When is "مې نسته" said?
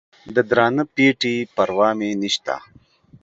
1.97-2.55